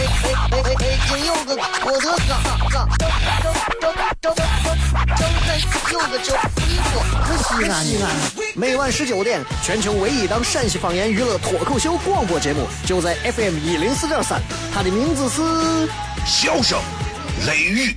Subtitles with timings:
[0.00, 0.04] 哎
[0.50, 0.98] 哎哎！
[1.08, 1.54] 今有个
[1.84, 2.32] 我的哥
[2.70, 3.04] 哥，周
[3.42, 3.44] 周
[3.82, 3.84] 周
[4.20, 4.40] 周周周
[5.92, 6.32] 有个周
[6.66, 6.92] 一说，
[7.22, 8.08] 可西安呢？
[8.54, 14.40] 每晚十九点，全球唯一档陕西方言娱乐脱口秀广播节目，就在 FM 一零四点三，
[14.72, 15.42] 它的名字是
[16.24, 16.78] 《笑声
[17.46, 17.94] 雷雨》。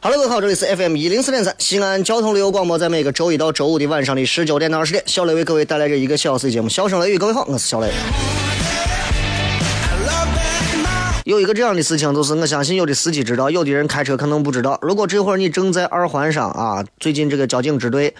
[0.00, 7.16] 哈喽，各位好这里是 FM 一零四点三西安交通旅游广播，在每个周一到周五的晚上的十九点到二十点，小雷为各位带来这一个小时的节目《笑声雷雨》。
[7.18, 7.90] 各位好，我是小雷。
[11.24, 14.78] 有一个这样的事情，就是我相信有的司机知道，有的人开车可能不知道。
[14.82, 18.14] 如果这会儿你正在二环上啊，最近这个交警支队，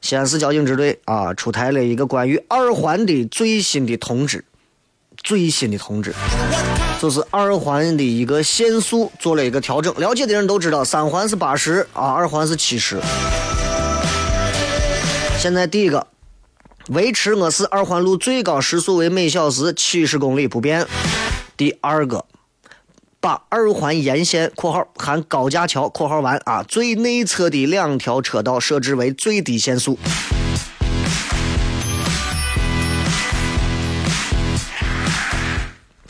[0.00, 4.44] 西安市交警支队啊，出台了一个关于二环的最新的通知，
[5.22, 6.12] 最新的通知。
[7.00, 13.00] 就是二环的一个限速做了一个调整，了解的人都知道，三环是八十啊，二环是七十。
[15.38, 16.06] 现在第一个，
[16.90, 20.86] 维持我市二环路最高时速为每小时七十公里不变。
[21.56, 22.26] 第二个，
[23.18, 29.98] 把二环沿线（括号含高架桥）（括号完）啊最内侧的两条车道设置为最低限速。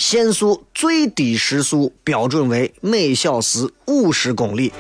[0.01, 4.73] 限速最低时速标准为每小时五十公里。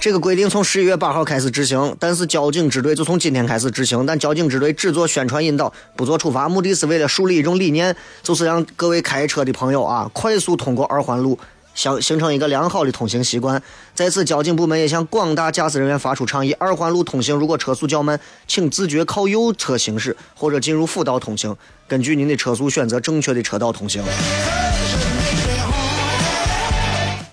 [0.00, 4.06] 这个规定从十一月八号开始执行，但是交警支队就从今天开始执行。
[4.06, 11.36] 但交警支队只做宣传引导，不做处罚，目的是为了树立一种理念，就是让各位开车的朋友啊，快速通过二环路。
[11.78, 13.62] 形形成一个良好的通行习惯。
[13.94, 18.18] 在此，交警部门也向广大驾驶人员发出倡议：二环路通行，如果车速较慢，
[18.48, 21.56] 请自觉靠右侧行驶或者进入辅道通行。
[21.86, 24.02] 根据您的车速，选择正确的车道通行。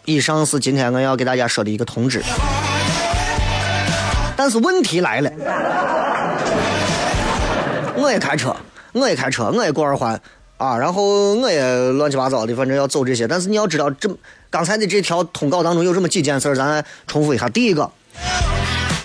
[0.06, 2.22] 以上是今天我要给大家说的一个通知。
[4.38, 5.32] 但是问题来了，
[7.96, 8.56] 我也开车，
[8.92, 10.22] 我也开车，我也过二环。
[10.58, 11.62] 啊，然后我也
[11.92, 13.28] 乱七八糟的，反正要走这些。
[13.28, 14.10] 但是你要知道，这
[14.50, 17.50] 刚才的这条通告当中有这么几件事咱重复一下。
[17.50, 17.92] 第一个，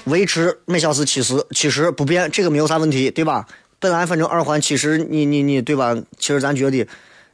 [0.05, 3.47] 维持每小时七十，七十不变，这个没有啥问题，对吧？
[3.81, 5.97] 本来反正二环七十，你你你，对吧？
[6.19, 6.87] 其实咱觉得，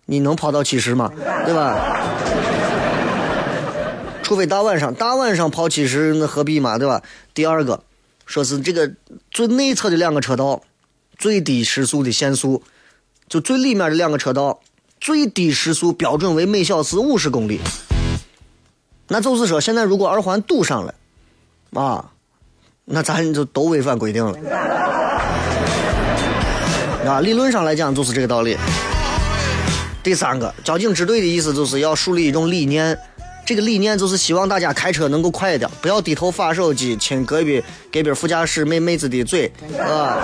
[0.06, 1.12] 你能跑到七十吗？
[1.44, 1.76] 对吧？
[4.22, 6.78] 除非大晚上，大晚上跑七十，那何必嘛？
[6.78, 7.02] 对吧？
[7.34, 7.82] 第二个，
[8.24, 8.90] 说是这个
[9.30, 10.62] 最内侧的两个车道，
[11.18, 12.62] 最低时速的限速。
[13.28, 14.60] 就最里面的两个车道，
[15.00, 17.60] 最低时速标准为每小时五十公里。
[19.08, 20.94] 那就是说，现在如果二环堵上了，
[21.74, 22.04] 啊，
[22.84, 24.38] 那咱就都违反规定了。
[27.06, 28.56] 啊，理论上来讲就是这个道理。
[30.02, 32.96] 第三个，交警支队的意思就是要树立一种理念，
[33.44, 37.62] 这个理念就是希望大家开车能够快一点，不要低头发手机，亲隔壁
[37.92, 40.16] 隔壁副驾驶妹妹子的嘴，啊。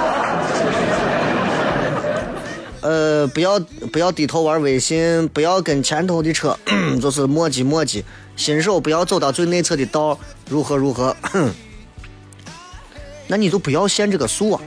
[2.82, 3.60] 呃，不要
[3.92, 6.58] 不要低头玩微信，不要跟前头的车
[7.00, 8.02] 就是磨叽磨叽，
[8.36, 10.18] 新手不要走到最内侧的道，
[10.48, 11.16] 如何如何？
[13.28, 14.60] 那你就不要限这个速啊，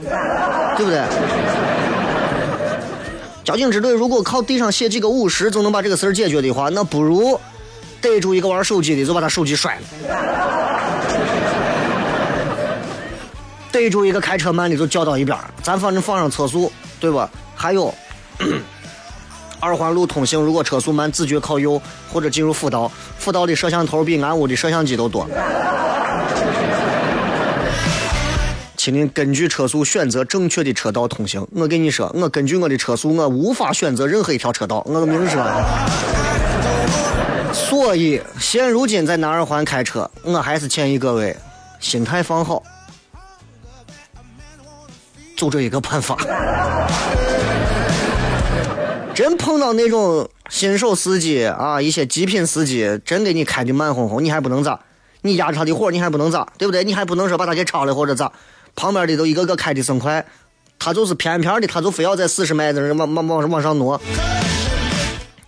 [0.78, 1.04] 对不对？
[3.44, 7.38] 交警支队如果靠地上写几个五十就能把这个事儿解决的话，那不如
[8.00, 9.82] 逮住一个玩手机的就把他手机摔了，
[13.70, 17.30] 逮住一个开车慢的就叫到一边，咱反正放上测速，对吧？
[17.54, 17.94] 还有。
[19.58, 21.80] 二环路通行，如果车速慢，自觉靠右
[22.12, 22.90] 或者进入辅道。
[23.18, 25.26] 辅道的摄像头比俺屋的摄像机都多。
[28.76, 31.44] 请您根据车速选择正确的车道通行。
[31.52, 34.80] 我跟你说，我根据我的车速，我无法选择任何一条车道。
[34.86, 35.42] 我的明说，
[37.52, 41.36] 所以现如今在南二环开车，我还是建议各位
[41.80, 42.62] 心态放好，
[45.36, 46.16] 就这一个办法。
[49.16, 54.78] 真碰到那种新手司机啊，一些极品司机，真给你开的慢哄哄，你还不能咋？
[55.22, 56.46] 你压着他的火，你还不能咋？
[56.58, 56.84] 对不对？
[56.84, 58.30] 你还不能说把他给超了或者咋？
[58.74, 60.22] 旁边的都一个个开的生快，
[60.78, 63.98] 他就是偏偏的，他就非要在四十迈的往往往往上挪，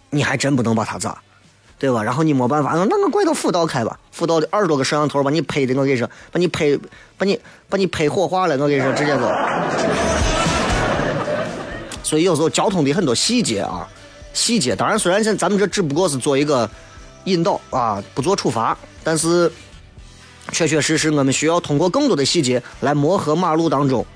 [0.09, 1.19] 你还真不能把他咋？
[1.79, 2.03] 对吧？
[2.03, 6.75] 然后你没办法，那我拐到辅道开吧，辅道的二十多个摄像头把你拍的，我跟你说，把你拍，
[7.19, 7.38] 把你
[7.69, 10.38] 把你拍火化了，我跟你说，直接就。
[12.08, 13.87] 所以有时候交通的很多细节啊，
[14.32, 16.66] 细节，当然虽然现咱们这只不过是做一个
[17.25, 18.75] 引导啊，不做处罚，
[19.05, 19.52] 但是
[20.52, 24.06] 确确实实我们需要通过更多的细节来磨合马路当中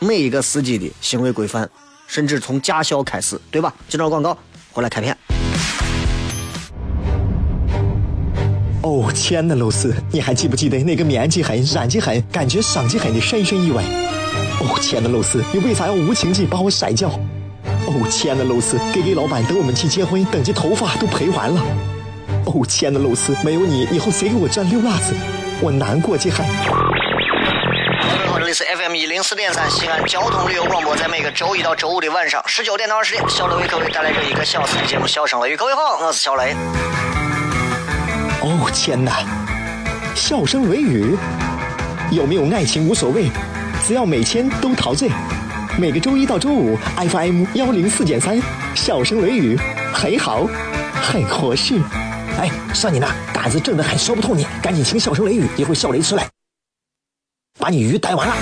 [0.00, 1.70] 每一个司机的行为规范，
[2.08, 3.72] 甚至从驾校开始，对吧？
[3.88, 4.36] 接着广告，
[4.72, 5.16] 回来开片。
[8.82, 13.84] 哦，亲爱的露丝，你还记不记得那个面积狠、染技狠、感觉伤及狠的深深意外？
[14.66, 17.10] 哦，亲爱的露丝，你为啥要无情地把我甩掉？
[17.86, 21.60] 哦，亲爱的露丝给给老板等我们去结婚，等这头发都赔完了。
[22.46, 25.14] 哦，亲爱的露丝，没有你，以后谁给我赚六辣子？
[25.60, 26.36] 我难过极了。
[28.38, 35.54] 这里是 FM 一零四点三西安交通旅游广播，在每个周一到周五的晚上十九点到二十点，小雷为各位带来这一个小时的节目《笑声雷雨》。
[35.58, 36.54] 各位好，我是小雷。
[38.40, 39.12] 哦，天哪！
[40.14, 41.16] 笑声雷雨，
[42.10, 43.30] 有没有爱情无所谓，
[43.82, 45.10] 只要每天都陶醉。
[45.78, 48.40] 每个周一到周五，FM 幺零四点三，
[48.74, 49.58] 笑声雷雨，
[49.92, 50.46] 很好，
[50.92, 51.80] 很合适。
[52.38, 56.28] 哎，算你那胆子正的很，说不透你，赶紧听笑声雷雨，一会笑雷出来，
[57.58, 58.34] 把你鱼逮完了。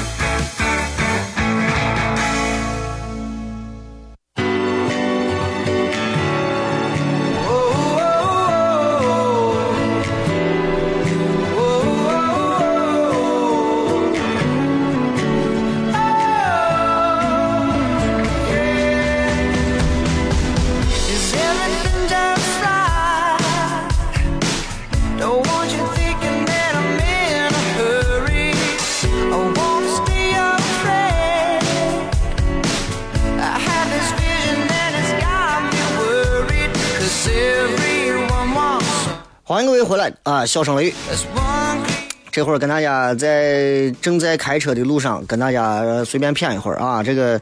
[39.53, 40.47] 欢迎各位回来啊！
[40.47, 40.95] 笑声雷雨，
[42.31, 47.03] 这会儿跟大家在正在开车的路上，跟大家随便谝一会儿啊。
[47.03, 47.39] 这个，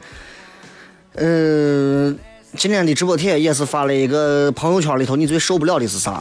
[1.14, 2.18] 嗯、
[2.56, 6.20] 今天的直播帖也是发了一个朋友圈里头，你最受不了的是啥？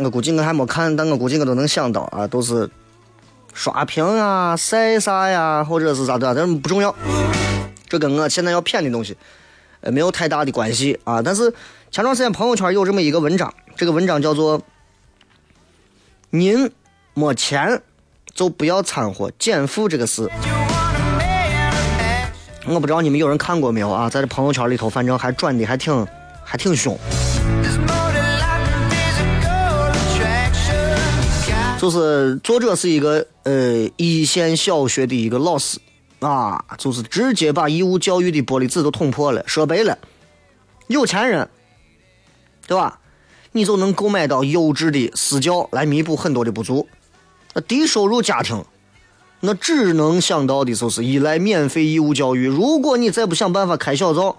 [0.00, 2.68] 我估计我还没看，但我估计我都能想到啊，都是
[3.54, 6.92] 刷屏啊、晒啥呀，或者是咋的，但不重要。
[7.88, 9.16] 这跟我现在要谝的东西，
[9.82, 11.22] 呃，没有太大的关系啊。
[11.22, 11.54] 但是
[11.92, 14.62] 前段时间朋友圈有这么一个文章，这个文章叫做
[16.30, 16.72] “您
[17.12, 17.82] 没钱
[18.32, 20.22] 就不要掺和减负这个事”。
[22.64, 24.08] 我不知道你们有人看过没有啊？
[24.08, 26.06] 在这朋友圈里头，反正还转的还挺
[26.42, 26.98] 还挺凶。
[31.78, 35.78] 就是作者是一个呃一线小学的一个老师
[36.20, 39.44] 啊，就是直接把义务教育的玻璃纸都捅破了。
[39.46, 39.98] 说白了，
[40.86, 41.46] 有钱人，
[42.66, 42.98] 对吧？
[43.54, 46.88] 你就能购买到优质的私教来弥补很多的不足。
[47.52, 48.64] 那低收入家庭，
[49.40, 52.46] 那只能想到的就是依赖免费义务教育。
[52.46, 54.38] 如果你再不想办法开小灶，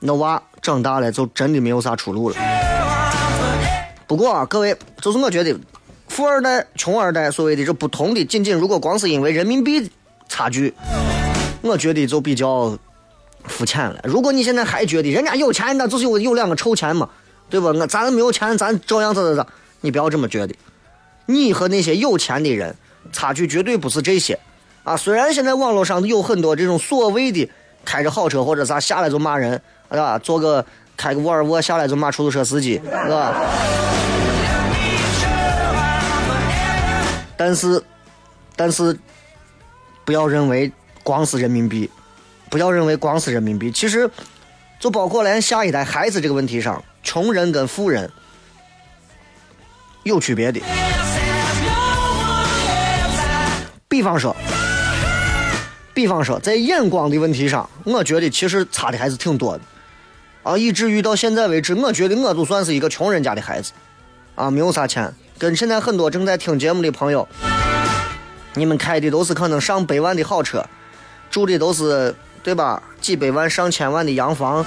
[0.00, 2.36] 那娃长大了就真的没有啥出路了。
[4.08, 5.56] 不过啊，各位，就是我觉得，
[6.08, 9.88] 富二代、穷二代所谓的这不同的，仅仅如果光是因为人民币
[10.28, 10.74] 差距，
[11.62, 12.76] 我觉得就比较
[13.46, 14.00] 肤浅了。
[14.04, 17.08] 如果你现在还觉得人家有钱，那就是有有两个臭钱嘛，
[17.48, 17.68] 对吧？
[17.68, 19.46] 我咱没有钱，咱照样咋咋咋，
[19.80, 20.54] 你不要这么觉得。
[21.26, 22.74] 你和那些有钱的人
[23.12, 24.38] 差距绝对不是这些
[24.82, 24.96] 啊！
[24.96, 27.50] 虽然现在网络上有很多这种所谓的
[27.84, 29.52] 开着好车或者啥下来就骂人，
[29.90, 30.18] 是吧？
[30.18, 30.64] 坐个
[30.96, 33.34] 开个沃尔沃下来就骂出租车司机，是吧？
[37.36, 37.82] 但是，
[38.54, 38.96] 但是，
[40.04, 40.70] 不要认为
[41.02, 41.90] 光是人民币，
[42.54, 44.08] 不要认为光是人民币，其实
[44.78, 48.08] 就包括连下一代孩子这个问题上，穷人跟富人
[50.04, 50.60] 有区别的。
[53.88, 54.36] 比方说，
[55.92, 59.64] 比方说，在眼光的问题上，我觉得其实差的还是挺多的，
[60.44, 63.72] 啊，以至于到现在为止，我觉得我就算是一个穷人家的孩子，
[64.36, 67.26] 啊，没有啥钱，跟现在很多正在听节目的朋友，
[68.54, 70.64] 你们开的都是可能上百万的好车，
[71.32, 72.80] 住的都是对吧？
[73.00, 74.64] 几百万、上千万的洋房，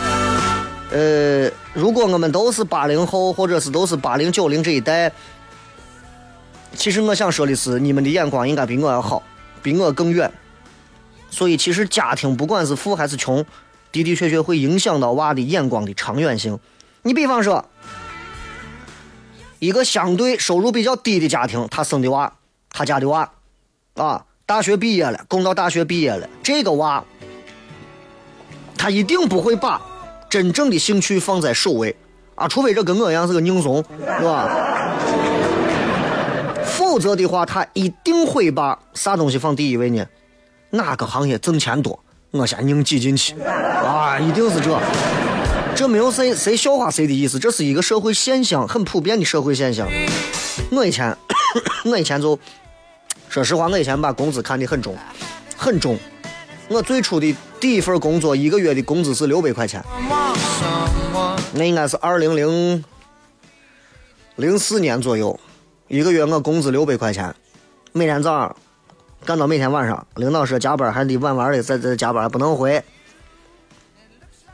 [0.91, 5.11] 呃，如果我们都是八零后，或者是都是八零九零这一代，
[6.75, 9.21] 其实我想说的是，你们的眼光应该比我要好，
[9.61, 10.31] 比我更远。
[11.29, 13.45] 所以，其实家庭不管是富还是穷，
[13.91, 16.57] 的的确确会影响到娃的眼光的长远性。
[17.03, 17.63] 你比方说，
[19.59, 22.33] 一个相对收入比较低的家庭，他生的娃，
[22.71, 23.29] 他家的娃，
[23.95, 27.03] 啊，大学毕业了，供到大学毕业了，这个娃，
[28.77, 29.81] 他一定不会把
[30.29, 31.95] 真正的兴趣放在首位，
[32.35, 34.49] 啊，除非这跟我一样是个拧怂，是吧？
[36.63, 40.05] 否则的话，他一定会把啥东西放第一位呢？
[40.69, 41.97] 哪个行业挣钱多，
[42.31, 44.79] 我先硬挤进去，啊，一定是这。
[45.75, 49.87] 这没有谁谁笑话谁的意思，这是一个社会现象，很普遍的社会现象。
[50.71, 51.15] 我以前，
[51.85, 52.37] 我以前就，
[53.29, 54.95] 说实话，我以前把工资看得很重，
[55.55, 55.97] 很重。
[56.69, 59.81] 我最初的第一份工作，一个月的工资是六百块钱，
[61.53, 62.83] 那应该是二零零
[64.35, 65.39] 零四年左右，
[65.87, 67.33] 一个月我工资六百块钱，
[67.93, 68.53] 每天早上
[69.25, 72.83] 干到每天晚上，领导说加班还得晚晚的在在加班，不能回。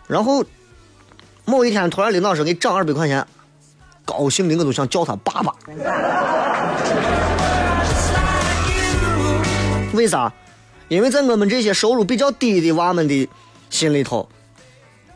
[0.05, 0.45] 然后
[1.45, 3.25] 某一天突然领导说给涨二百块钱，
[4.05, 5.51] 高兴的我都想叫他爸爸。
[9.93, 10.31] 为啥？
[10.93, 13.27] 因为在我们这些收入比较低的娃们的
[13.71, 14.29] 心里头，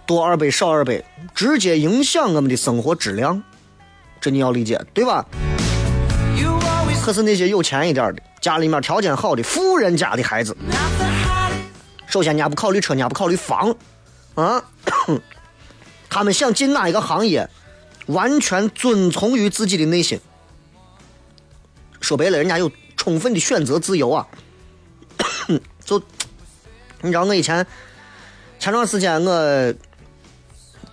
[0.08, 1.04] 多二百少二百，
[1.36, 3.44] 直接影响我们的生活质量，
[4.20, 5.24] 这你要理解，对吧？
[7.04, 10.58] 可是那些有钱一点的，家里面条件好的富人家的孩子，
[12.08, 13.76] 首先人家不考虑车，人家不考虑房，
[14.34, 14.60] 啊，
[16.10, 17.48] 他们想进哪一个行业，
[18.08, 20.20] 完全遵从于自己的内心。
[22.02, 24.28] 说白了，人家有充分的选择自由啊。
[25.84, 26.02] 就
[27.02, 27.66] 你知道，我以前
[28.60, 29.74] 前段时间我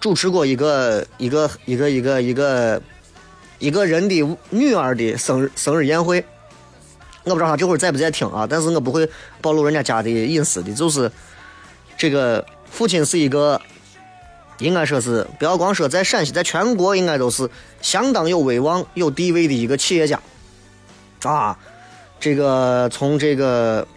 [0.01, 2.83] 主持过一个一个一个一个一个
[3.59, 6.25] 一个人的女儿的生日生日宴会，
[7.25, 9.09] 我不知道他这会儿在不在听啊，但是我不会
[9.41, 10.73] 暴露人家家的隐私的。
[10.75, 11.11] 就是
[11.97, 13.61] 这个父亲是一个，
[14.59, 17.49] 应该说是不要光说在陕西，在全国应该都是
[17.81, 20.21] 相当有威望、有地位的一个企业家
[21.23, 21.59] 啊。
[22.21, 23.89] 这个从这个。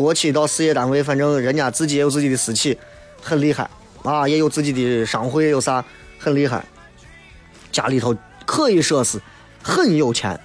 [0.00, 2.78] 国企到事业单位，反正人家自己也有自己的私企，
[3.22, 3.68] 很厉害
[4.02, 5.84] 啊，也有自己的商会，有啥
[6.18, 6.64] 很厉害。
[7.70, 9.20] 家里头可以说是
[9.62, 10.40] 很有钱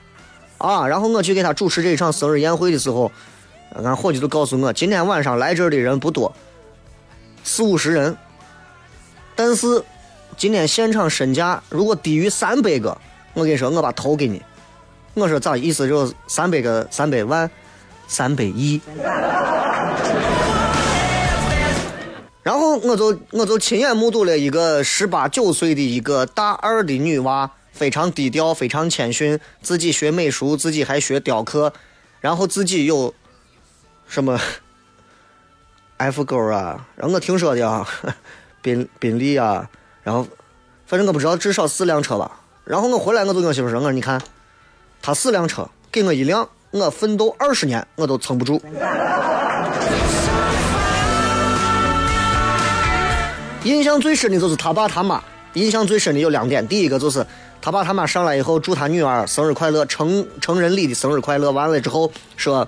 [0.58, 0.88] 啊。
[0.88, 3.12] 然后我去给他主持这一场生日宴会的时候，
[3.84, 6.34] 俺伙计都告诉我，今天晚上来这儿的人不多，
[7.44, 8.16] 四五十人。
[9.36, 9.84] 但是
[10.38, 12.98] 今天现场身价如果低于三百个，
[13.34, 14.42] 我跟你说，我把头给你。
[15.14, 15.88] 我说咋意思？
[15.88, 17.50] 就是三百个三百万。
[18.08, 18.80] 三百亿，
[22.44, 31.74] 然后我就我就亲眼目睹了一个十八九岁的一个大二的女娃，非常低调，非常谦逊，自己学美术，自己还学雕刻，
[32.22, 33.14] 然后自己有
[34.08, 34.40] 什么
[35.98, 37.88] F 勾啊，然后我听说的啊，
[38.62, 39.68] 宾宾利啊，
[40.04, 40.28] 然后
[40.86, 42.40] 反正我不知道，至少四辆车吧。
[42.64, 44.22] 然后我回来我就跟媳妇说，我说你看，
[45.02, 46.48] 他四辆车，给我一辆。
[46.72, 48.62] 我奋斗二十年，我都撑不住。
[53.64, 55.24] 印象最深的就是他爸他妈。
[55.54, 57.26] 印象最深的有两点，第一个就是
[57.62, 61.50] 他爸他妈上来以后祝他女儿生日快乐，成成人礼的生日快乐。
[61.50, 62.68] 完了之后说，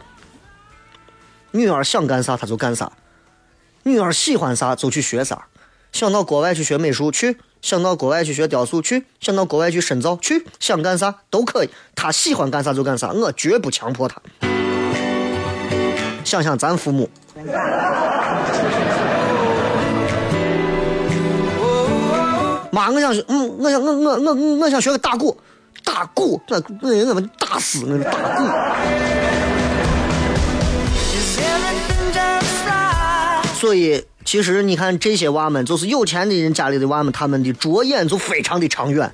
[1.51, 2.89] 女儿想干啥他就干啥，
[3.83, 5.47] 女儿喜欢啥就去学啥，
[5.91, 7.37] 想到国外去学美术去。
[7.61, 11.69] 想到国外去学雕塑去，想到国外去深造去，想干啥都可以。
[11.95, 14.21] 他喜欢干啥就干啥，我绝不强迫他。
[16.23, 17.09] 想想咱父母，
[22.71, 25.37] 妈，我想学，嗯，我想我我我我想学个打鼓，
[25.83, 28.43] 打鼓，那那人怎么打死那打鼓？
[33.57, 34.05] 所以。
[34.27, 39.09] 其实你看这些娃们，就是有钱的人家里的娃们，他们的着眼就非常的长远，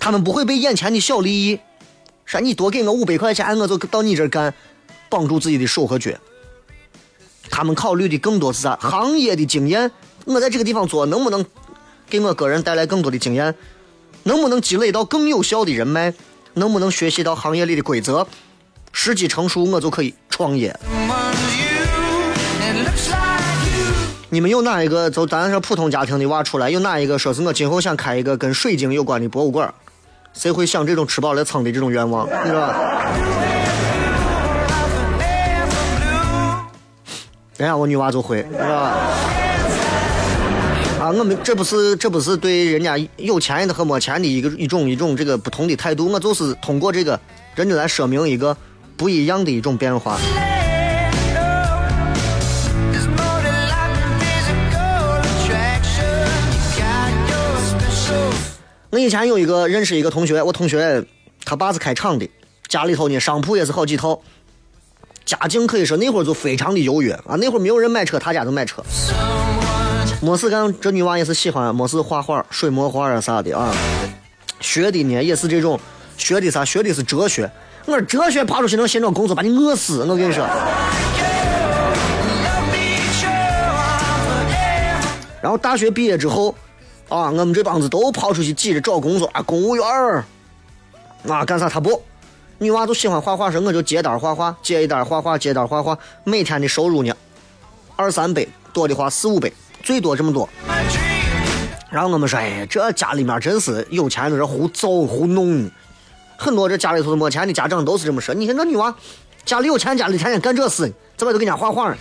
[0.00, 1.60] 他们不会被眼前的小利益，
[2.24, 4.52] 说你多给我五百块钱，我就到你这干，
[5.08, 6.10] 绑住自己的手和脚。
[7.50, 8.74] 他们考虑的更多是啥？
[8.80, 9.88] 行业的经验，
[10.24, 11.46] 我在这个地方做，能不能
[12.10, 13.54] 给我个人带来更多的经验？
[14.24, 16.12] 能不能积累到更有效的人脉？
[16.54, 18.26] 能不能学习到行业里的规则？
[18.90, 20.76] 时机成熟，我就可以创业。
[24.32, 29.70] 你们有哪一个就咱说普通家庭的娃出来，有哪一个说是我今后想开一个跟水晶有关的博物馆？
[30.32, 32.74] 谁会想这种吃饱了撑的这种愿望，是吧？
[37.58, 38.96] 人家我女娃就会，是吧？
[40.98, 47.20] 啊，我们这不是这不是对人家有钱的和没钱的一个一种一种这个不同的态度，我就是通过这个
[47.54, 48.56] 真的来说明一个
[48.96, 50.18] 不一样的一种变化。
[58.92, 61.02] 我以前有一个认识一个同学，我同学
[61.46, 62.28] 他爸是开厂的，
[62.68, 64.20] 家里头呢商铺也是好几套，
[65.24, 68.84] 家境可以说那会儿就非常的优越啊，那会儿没有人买车，他家就买车。
[70.20, 73.74] 没事干，这女娃也是喜欢，没事画画、水墨画啊啥的啊。
[74.60, 75.80] 学的呢也是这种，
[76.18, 76.62] 学的啥？
[76.62, 77.50] 学的是哲学。
[77.86, 80.04] 我说哲学跑出去能寻找工作，把你饿死！
[80.04, 80.46] 我跟你说。
[85.40, 86.54] 然后大学毕业之后，
[87.12, 90.24] 啊，我们这帮子都跑出去挤着找工作啊，公务员儿，
[91.28, 92.02] 啊，干啥他不？
[92.56, 97.14] 女娃就喜欢画画时，我就接单画画，接一单画画，接单画画，每天的收入呢，
[97.96, 99.52] 二三百，多的话四五百，
[99.82, 100.48] 最多这么多。
[101.90, 105.70] 然后我们说，哎，这家里面真是有钱的人胡造胡弄，
[106.38, 108.34] 很多这家里头没钱的家长都是这么说。
[108.34, 108.94] 你看这女娃，
[109.44, 111.96] 家里有钱，家里天天干这事，这外头给人家画画呢。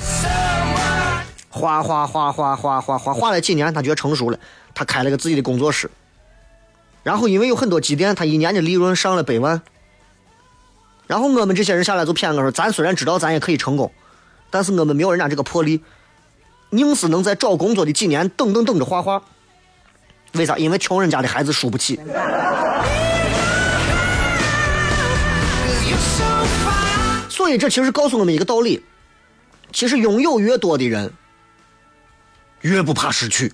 [1.50, 4.40] 画画画画画画画画了几年，他觉得成熟了，
[4.82, 5.92] 他开了个自己的工作室。
[7.04, 9.62] 然后因为有很多积淀，他一年的利润上了百万。
[11.06, 13.92] 然后我们这些人下来就骗我说，咱虽然知道咱也可以成功，
[14.50, 15.84] 但是我们没有人家这个魄力，
[16.72, 19.22] 硬是能在找工作的几年等等等着画画。
[20.32, 20.58] 为啥？
[20.58, 22.00] 因为穷人家的孩子输不起。
[27.30, 28.84] 所以这其实告诉我们一个道理：
[29.72, 31.14] 其实拥有越多的人，
[32.62, 33.54] 越不怕失去。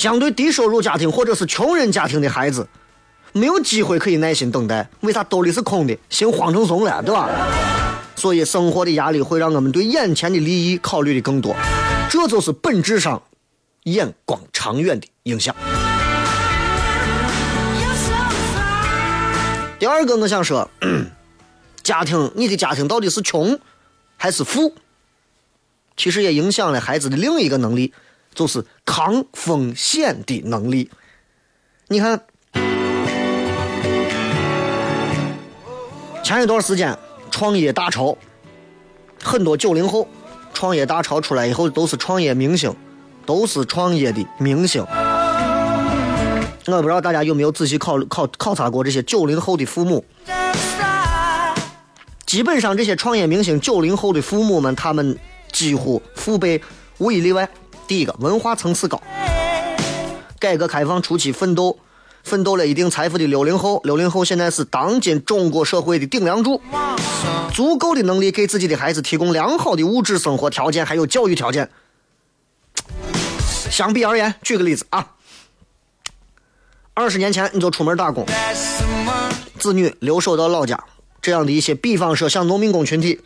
[0.00, 2.66] 相对低收入家庭或者是穷人家庭的孩子，
[3.34, 4.88] 没有机会可以耐心等待。
[5.00, 7.28] 为啥兜里是空的，心慌成怂了，对吧？
[8.16, 11.54] 所以生活的压力会让我们对眼前的利益考虑的更多，
[12.08, 13.22] 这就是本质上
[13.82, 15.54] 眼光长远的影响。
[19.78, 20.70] 第二个，我想说，
[21.82, 23.60] 家庭，你的家庭到底是穷
[24.16, 24.72] 还是富？
[25.94, 27.92] 其实也影响了孩子的另一个能力，
[28.34, 30.90] 就是抗风险的能力。
[31.88, 32.20] 你看，
[36.22, 36.96] 前一段时间
[37.30, 38.16] 创业大潮，
[39.22, 40.08] 很多九零后
[40.54, 42.74] 创业大潮出来以后都是创业明星，
[43.26, 44.86] 都是创业的明星。
[46.66, 50.04] 我不知道大家有没有仔细考考考察过这些九零后的父母。
[52.26, 55.18] 基本上这些创业明星九零后的父母们，他们
[55.50, 56.62] 几乎父辈
[56.98, 57.48] 无一例外。
[57.90, 59.02] 第一个，文化层次高。
[60.38, 61.76] 改革开放初期奋斗，
[62.22, 66.62] 奋斗了一定财富的六零后，六零后现在是当今中国社会的顶梁柱，
[67.52, 71.68] 足够的能力给自己的孩子提供良好的物质生活条件，还有教育条件。
[73.68, 75.14] 相比而言，举个例子啊，
[76.94, 78.24] 二十年前你就出门打工，
[79.58, 80.84] 子女留守到老家，
[81.20, 83.20] 这样的一些比方说像农民工群体，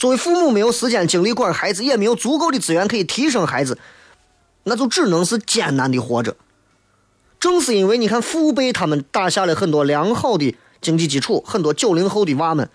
[0.00, 3.76] 作为父母没有时间精力管孩子，也没有足够的资源可以提升孩子，
[4.64, 6.34] 那就只能是艰难的活着。
[7.38, 12.70] 正是因为你看父辈他们打下了很多良好的经济基础，很多九零后的娃们，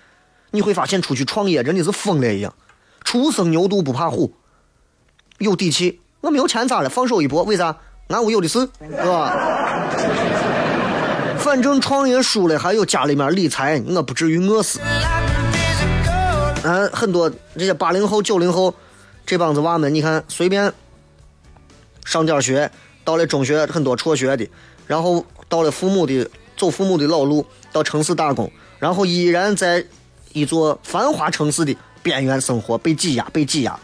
[0.52, 2.54] 你会发现出去创业真的是疯了一样，
[3.04, 4.32] 初生牛犊不怕虎，
[5.40, 6.00] 有底气。
[6.22, 6.90] 我没有钱咋了？
[6.90, 7.76] 放手一搏，为啥？
[8.10, 9.34] 俺屋有的是，是吧？
[11.40, 14.80] 反正创业输了，还有家里面理财，我不至于饿死。
[16.65, 18.73] 嗯，很多这些八零后、九零后
[19.23, 20.73] 这帮子娃们，你看随便
[22.04, 22.71] 上点学，
[23.04, 24.49] 到了中学很多辍学的，
[24.88, 29.86] 然后到了父母的走父母的老路，到城市打工，然后依然在
[30.34, 33.80] 一座繁华城市的边缘生活，被挤压，被挤压。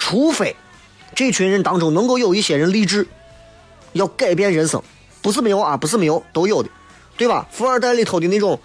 [0.00, 0.56] 除非
[1.14, 3.06] 这群人当中能够有一些人励志
[3.92, 4.82] 要改变人生，
[5.22, 6.68] 不是没有啊，不是没有，都有的，
[7.16, 7.46] 对吧？
[7.52, 8.58] 富二代里头的那种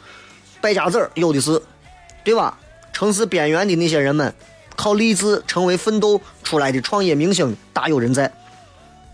[0.62, 1.62] 败家子儿有的是，
[2.26, 2.58] 对吧？
[2.92, 4.34] 城市边缘的那些人们，
[4.76, 8.32] 靠励志成为奋斗出来的创业明星大有人在，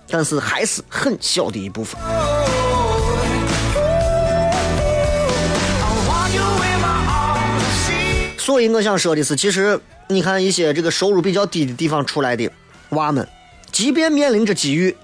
[0.08, 2.00] 但是还是很小的一部分。
[8.38, 12.50] 所以我想说的是，其实你看一些这个收入比较低的地方出来的
[12.90, 13.28] 娃们，
[13.72, 14.96] 即便面临着机遇，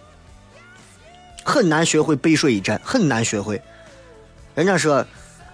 [1.44, 3.62] 很难学会背水一战，很难学会。
[4.56, 5.06] 人家说，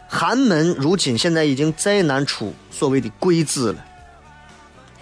[0.08, 3.84] 寒门如今现在已经再难出所谓的贵子了，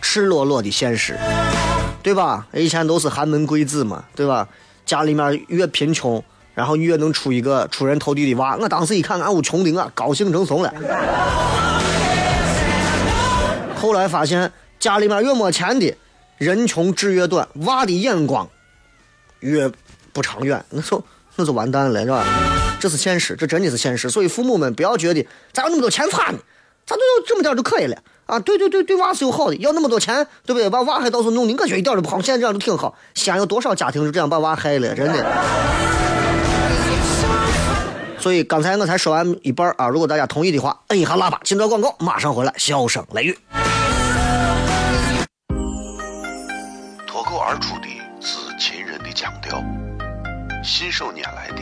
[0.01, 1.17] 赤裸裸的现实，
[2.01, 2.47] 对吧？
[2.53, 4.47] 以前都是寒门贵子嘛，对吧？
[4.85, 8.57] 家里面越贫穷，然后越能出一个出人头地的娃。
[8.57, 10.73] 我当时一看，俺屋穷的我高兴成怂了。
[13.75, 15.93] 后来发现家里面越没钱的，
[16.37, 18.47] 人穷志越短，娃的眼光
[19.41, 19.69] 越
[20.13, 21.03] 不长远，那就
[21.35, 22.25] 那就完蛋了，是吧？
[22.81, 24.09] 这是现实，这真的是现实。
[24.09, 26.39] 所以父母们不要觉得咋有那么多钱花呢，
[26.85, 28.39] 咱都有这么点就可以了啊！
[28.39, 30.67] 对对对，对娃是有好的，要那么多钱，对不对？
[30.69, 32.19] 把娃还到时候弄的，我觉得一点都不好。
[32.19, 32.97] 现在这样都挺好。
[33.13, 34.95] 西安有多少家庭是这样把娃害了？
[34.95, 35.23] 真的。
[38.19, 43.37] 所以刚才我才说完一半啊，如果大家同意的话，摁一下喇叭，进段广告，马上回来，笑声雷雨。
[47.05, 47.87] 脱口而出的
[48.19, 49.63] 是秦人的腔调，
[50.63, 51.61] 信手拈来的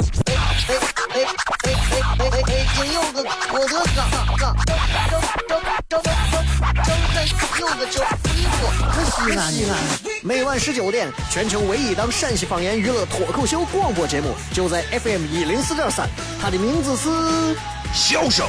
[0.25, 0.33] 哎
[0.67, 0.75] 哎
[1.13, 2.43] 哎哎哎哎！
[2.43, 4.75] 北京有个郭德纲，纲张
[5.09, 6.05] 张张张张张
[7.59, 8.61] 有个叫李波，
[9.05, 9.71] 西安西安，
[10.23, 16.09] 每晚十九点，全球唯一档陕西方言娱乐脱口秀广播节目，就在 FM 一零四点三，
[16.41, 17.55] 它的名字是
[17.93, 18.45] 笑声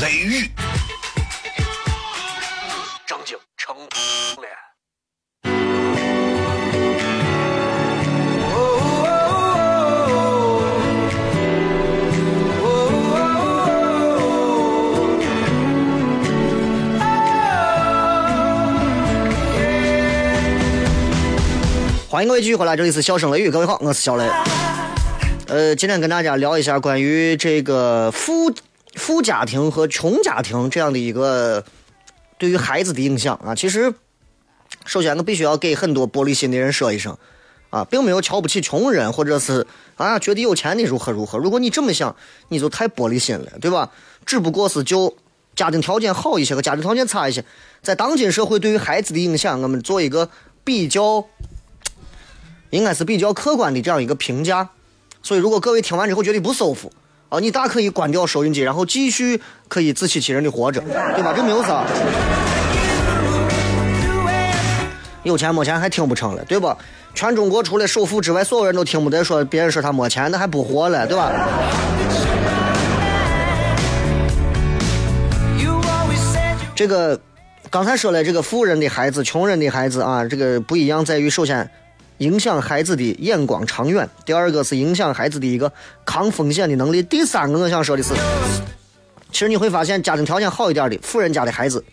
[0.00, 0.50] 雷雨，
[22.28, 24.30] 各位继续回来，这里是笑声雷雨，各位好，我是小雷。
[25.46, 28.52] 呃，今天跟大家聊一下关于这个富
[28.96, 31.64] 富家庭和穷家庭这样的一个
[32.36, 33.54] 对于孩子的影响啊。
[33.54, 33.94] 其实，
[34.84, 37.16] 首先我必须要给很多玻璃心的人说一声
[37.70, 41.38] 啊，并没有瞧不起穷人，或者是啊觉得有钱的如何如何。
[41.38, 42.14] 如果你这么想，
[42.48, 43.90] 你就太玻璃心了，对吧？
[44.26, 45.16] 只不过是就
[45.56, 47.42] 家庭条件好一些和家庭条件差一些，
[47.82, 50.28] 在当今社会对于孩子的影响，我们做一个
[50.62, 51.24] 比较。
[52.70, 54.68] 应该是比较客观的这样一个评价，
[55.22, 56.92] 所以如果各位听完之后觉得不舒服
[57.28, 61.32] 啊，你大可以关掉收音机，然后继续可以自欺欺人的活着，对吧？
[61.34, 61.84] 这没有啥。
[65.24, 66.76] 有钱没钱还听不成了，对吧？
[67.14, 71.32] 全中国除了首富之外，所有人都听不得说别人说他没钱，那还不活了，对吧？
[76.74, 77.20] 这个
[77.70, 81.68] 刚才说了，这个富人的孩子、穷人的孩子啊，这个不一样在于，首先。
[82.18, 84.08] 影响孩子的眼光长远。
[84.24, 85.72] 第二个是影响孩子的一个
[86.04, 87.02] 抗风险的能力。
[87.02, 88.14] 第三个我想说的是，
[89.32, 91.84] 其实你会发现，家庭条件好一点的富人家的孩子，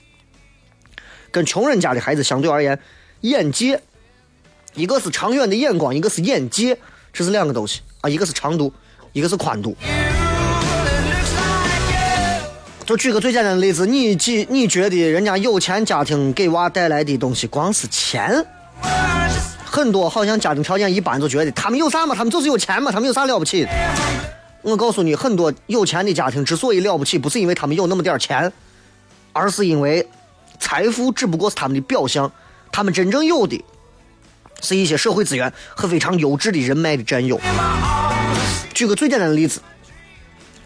[1.31, 2.79] 跟穷人家的孩子相对而言，
[3.21, 3.81] 眼界，
[4.73, 6.77] 一个是长远的眼光，一个是眼界，
[7.13, 8.09] 这是两个东西啊。
[8.09, 8.73] 一个是长度，
[9.13, 9.75] 一个是宽度。
[12.85, 18.45] 就举个最简单的例子，你几你觉得人家有钱家庭给娃带来的东西，光是钱？
[19.75, 22.15] 很多好像家庭条件一般，就觉得他们有啥嘛？
[22.15, 22.93] 他们就是有钱嘛？
[22.93, 23.67] 他们有啥了不起？
[24.61, 28.49] 我告诉你，很多有钱的家庭之所以了不起，不是因为他们有那么点钱，
[29.33, 30.07] 而是因为
[30.61, 32.31] 财富只不过是他们的表象，
[32.71, 33.61] 他们真正有的
[34.61, 37.37] 是一些社会资源和非常优质的人脉的占有。
[38.73, 39.59] 举个最简单的例子，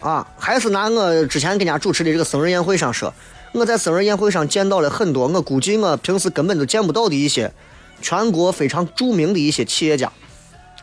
[0.01, 3.11] 啊，还是拿我之前跟人家主持的这个生日宴会上说，
[3.53, 7.51] 我在生日宴会上见到了很多我估计我平时根本都见不到的一些。
[8.01, 10.11] 全国非常著名的一些企业家、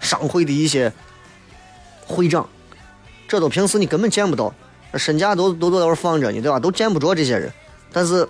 [0.00, 0.92] 商会的一些
[2.06, 2.48] 会长，
[3.26, 4.52] 这都平时你根本见不到，
[4.94, 6.58] 身价都都都在那放着呢，对吧？
[6.60, 7.52] 都见不着这些人，
[7.92, 8.28] 但是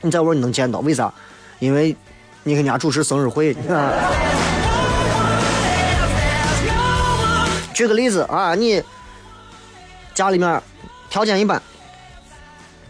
[0.00, 1.12] 你在这你能见到，为啥？
[1.58, 1.96] 因为
[2.44, 3.56] 你跟人家主持生日会。
[7.74, 8.82] 举个例子啊，你
[10.14, 10.62] 家里面
[11.10, 11.60] 条件一般，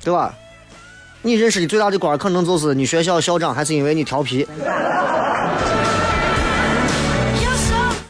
[0.04, 0.34] 对吧？
[1.26, 4.46] 你认识的最大的官，可能就是你学校校长，还是因为你调皮。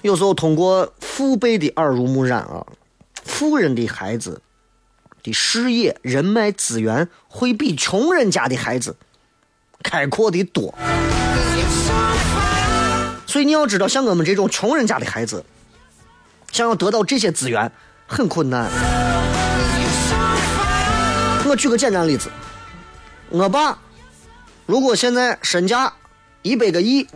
[0.03, 2.63] 有时候通过父辈的耳濡目染啊，
[3.25, 4.43] 富人的孩子
[5.23, 8.95] 的事业、人脉、资源会比穷人家的孩子
[9.83, 10.75] 开阔的多。
[13.27, 15.43] 所以你要知道，像我们这种穷人家的孩子，
[16.53, 17.73] 想要得到这些资源
[18.07, 18.69] 很困难。
[21.47, 22.31] 我举个简单例子。
[23.39, 23.77] 我爸
[24.65, 25.93] 如果现在身价
[26.41, 27.07] 一百个亿，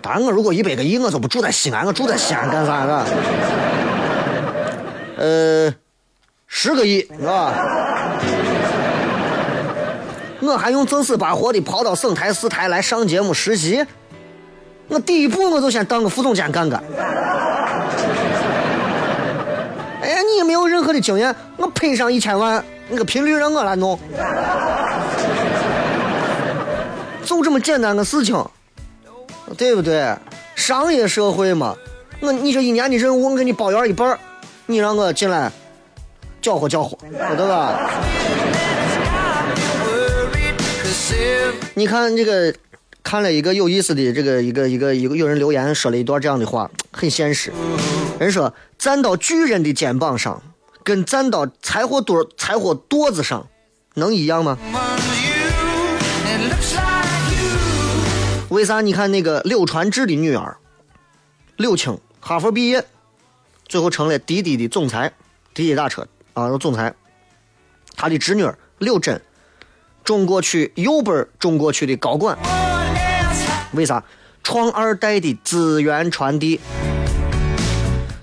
[0.00, 3.04] 当然我如果一百个亿，我就不住在西安，我住在西安干啥个？
[5.16, 5.74] 呃，
[6.46, 7.52] 十个亿是吧？
[10.40, 13.84] 我还用正死把活的跑到省台市台来上节目实习？
[14.86, 16.80] 我第一步我就先当个副总监干干。
[20.02, 23.98] 哎，你也没有任何的经验，我赔上一千万，那个频率让我来弄。
[27.24, 28.44] 就这么简单个事情，
[29.56, 30.16] 对不对？
[30.54, 31.76] 商业社会嘛，
[32.20, 34.18] 我你这一年的任务，我给你包圆一半
[34.66, 35.52] 你让我进来
[36.40, 37.90] 搅和搅和，对吧？
[41.74, 42.54] 你看这个，
[43.02, 47.52] 看了一个有意思的这个一个一个一个有人留言说了一段这样的话，很现实。
[48.18, 50.40] 人说站到巨人的肩膀上，
[50.86, 53.48] 跟站到柴火垛柴火垛子上，
[53.94, 54.56] 能一样吗？
[58.50, 58.80] 为啥？
[58.82, 60.56] 你看那个柳传志的女儿
[61.56, 62.86] 柳青，哈佛毕业，
[63.66, 65.12] 最后成了滴滴的总裁，
[65.52, 66.94] 滴滴打车啊总裁。
[67.96, 69.20] 他的侄女柳珍，
[70.04, 72.38] 中国区右边中国区的高管。
[73.72, 74.04] 为啥？
[74.44, 76.60] 创二代的资源传递。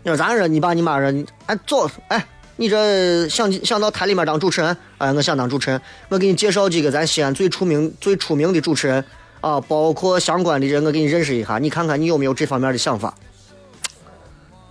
[0.02, 2.26] 你说咱说你爸你妈说哎走哎，
[2.64, 4.78] 你这想想到台里面当主持人？
[4.98, 5.82] 哎，我想当主持人。
[6.08, 9.04] 我给你介绍几个咱西安最出名最出名的主持人
[9.42, 13.14] 啊，包括相关的人，我给你认识一下，你看看你有没有这方面的想法。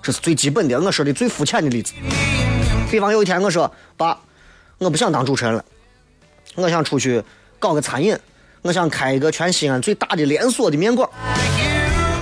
[0.00, 1.92] 这是最基本的，我说的最肤浅的例子。
[2.90, 4.18] 比方有一天我说爸，
[4.78, 5.62] 我不想当主持人了，
[6.54, 7.22] 我想出去
[7.58, 8.16] 搞个餐饮，
[8.62, 11.06] 我想开一个全西安最大的连锁的面馆。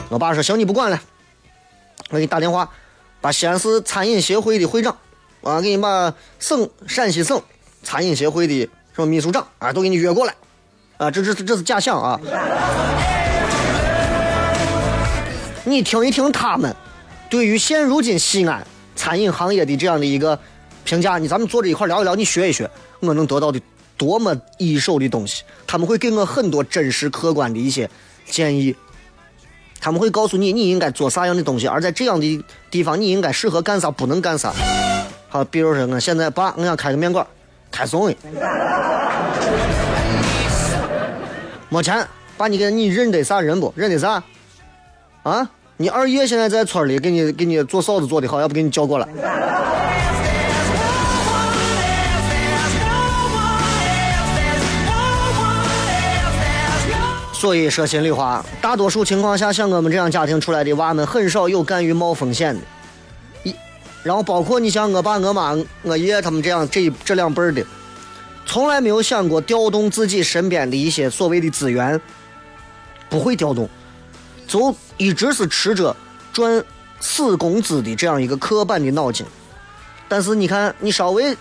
[0.08, 1.00] 我爸说行，你不管了，
[2.08, 2.68] 我给你打电话，
[3.20, 4.96] 把西安市餐饮协会的会长，
[5.42, 7.40] 啊，给你把省陕西省
[7.82, 10.34] 餐饮协会的什么秘书长啊，都给你约过来，
[10.98, 12.20] 啊，这这这是假象啊。
[15.64, 16.74] 你听一听他们
[17.28, 20.38] 对于现如今西安餐饮行业的这样的一个
[20.84, 22.68] 评价，你咱们坐着一块聊一聊，你学一学，
[23.00, 23.60] 我能得到的
[23.96, 27.88] 多么一手的东西，他们会给我很多真实客观的一些
[28.26, 28.74] 建议。
[29.80, 34.52] 他们会告诉你你应该做啥样的东西，而在这样的地方你应该适合干啥，不能干啥。
[35.32, 37.24] 好，比如说我现在爸，我想开个面馆，
[37.70, 38.16] 开送的，
[41.68, 42.04] 没钱，
[42.36, 43.72] 爸你给你认得啥人不？
[43.76, 44.20] 认得啥？
[45.22, 45.48] 啊？
[45.76, 49.06] 你二爷现在在村里给你给你做嫂子做的好，要不给你叫过来。
[57.32, 62.60] 所以说心里话，大多数情况下，像我们这样家庭出来的娃们，很少有敢于冒风险的。
[64.02, 67.64] 然后包括你像我爸、我妈、我爷爷他们这样这这两辈儿的，
[68.46, 72.00] 从来没有想过调动自己身边的一些所谓的资源，
[73.08, 73.68] 不会调动，
[74.46, 75.94] 就一直是持着
[76.32, 76.64] 赚
[76.98, 79.26] 死工资的这样一个刻板的脑筋。
[80.08, 81.36] 但是你看，你稍微，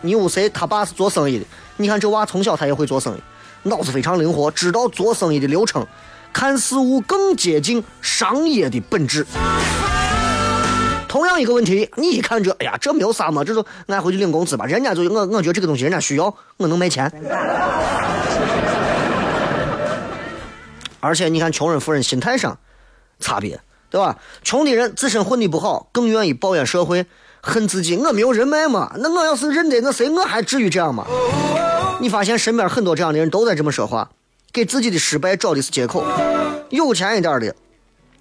[0.00, 1.44] 你有谁他爸是做生意的，
[1.76, 3.22] 你看这娃从小他也会做生意。
[3.62, 5.86] 脑子非常灵活，知道做生意的流程，
[6.32, 9.26] 看事物更接近商业的本质。
[11.10, 14.64] 同样一个问题，你一看这，哎呀，这没有啥嘛，这就俺回去领工资吧。
[14.64, 17.10] 人家就我，我觉得这个东西人家需要，我能卖钱。
[21.00, 22.56] 而且你看穷人富人心态上
[23.18, 24.16] 差别，对吧？
[24.44, 27.04] 穷的人自身混的不好，更愿意抱怨社会，
[27.40, 27.96] 恨自己。
[27.96, 31.04] 我没有人脉嘛，那我要是认得那谁，我还至于这样吗？
[32.00, 34.10] 你发现身边很多这样的人都在这么说话，
[34.52, 36.04] 给自己的失败找的是借口。
[36.68, 37.52] 有钱一点的，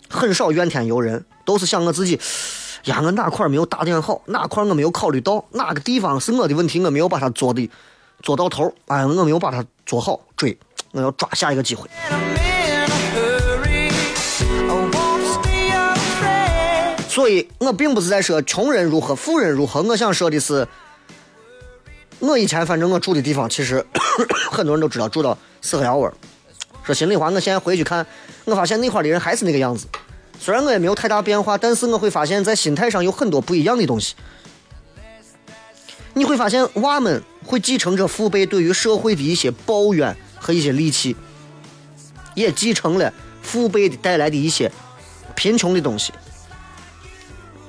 [0.10, 2.20] 很少怨天尤人，都是想我自己，
[2.86, 7.70] 呀，我哪块没有打点好，哪块我没有考虑到，哪个地方是我的问题，我没有把它做的
[8.24, 10.58] 做到头，哎，我没有把它做好，追，
[10.92, 11.90] 我要抓下一个机会。
[17.10, 20.66] 所以我并不是在说穷人如何，富人如何，我想说的是，
[22.20, 23.86] 我以前反正我住的地方，其实
[24.50, 26.14] 很多人都知道，住到四合窑窝儿。
[26.84, 28.06] 说心里话，我现在回去看，
[28.46, 29.86] 我发现那块的人还是那个样子。
[30.40, 34.16] 虽然我也没有太大变化，但是我会发现，在心态上有很多不一样的东西。
[36.14, 41.16] 你会发现，娃们会继承着父辈对于社会的一些抱怨和一些戾气，
[42.36, 44.72] 也继承了父辈的带来的一些
[45.36, 46.14] 贫穷的东西。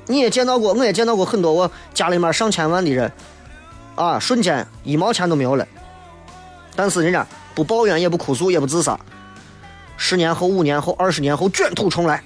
[0.06, 3.12] 你也见到过，我也见到过很多我家里面上千万的人，
[3.96, 5.66] 啊，瞬间一毛钱都没有了，
[6.74, 8.98] 但是人家不抱怨，也不哭诉，也不自杀，
[9.96, 12.22] 十年后、五年后、二十年后卷土重来，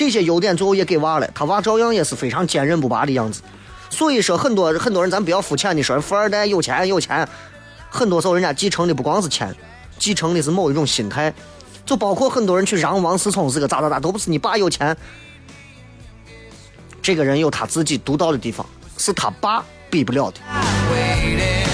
[0.00, 3.42] 这些优点最后也给娃了，他娃照样也是非常坚韧不拔的样子。
[3.90, 7.28] 所以说，很多很多人，咱不要肤浅的说富二代有钱有钱，
[7.90, 9.54] 很多时候人家继承的不光是钱，
[9.98, 11.34] 继承的是某一种心态，
[11.84, 14.96] 就包括很多人去让王思聪是个咋咋咋，都不是你爸有钱。
[17.02, 18.64] 这个人有他自己独到的地方，
[18.96, 21.69] 是他爸比不了的。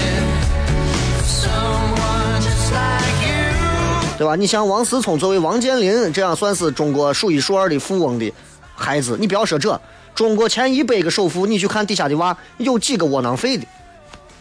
[4.19, 4.35] 对吧？
[4.35, 8.33] 你像王思聪作为王健林这样算是中国数一数二的富翁的
[8.75, 9.79] 孩子，你不要说这，
[10.15, 13.67] 中国前一百个首富，你去看底下的娃有几个窝囊废的，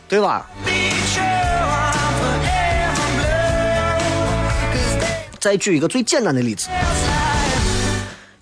[0.08, 0.46] 对吧？
[5.40, 6.70] 再举一个最简单的例子，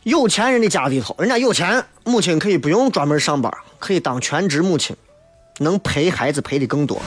[0.04, 4.96] 有钱人的家里头，人家有钱，母亲可以不用专门上班，可以当全职母亲，
[5.58, 7.02] 能陪孩子陪的更多。